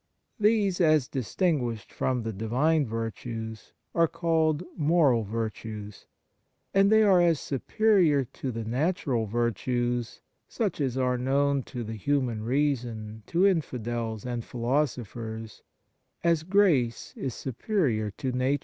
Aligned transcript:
These 0.39 0.81
as 0.81 1.07
dis 1.07 1.35
tinguished 1.35 1.91
from 1.91 2.23
Divine 2.23 2.87
virtues 2.87 3.71
are 3.93 4.07
called 4.07 4.63
moral 4.75 5.21
virtues; 5.23 6.07
and 6.73 6.91
they 6.91 7.03
are 7.03 7.21
as 7.21 7.39
superior 7.39 8.23
to 8.25 8.51
the 8.51 8.63
natural 8.63 9.27
virtues, 9.27 10.19
such 10.47 10.81
as 10.81 10.97
are 10.97 11.19
known 11.19 11.61
to 11.69 11.83
the 11.83 11.93
human 11.93 12.41
reason, 12.41 13.21
to 13.27 13.45
infidels 13.45 14.25
and 14.25 14.43
philo 14.43 14.87
sophers, 14.87 15.61
as 16.23 16.41
grace 16.41 17.13
is 17.15 17.35
superior 17.35 18.09
to 18.09 18.31
^nature. 18.31 18.59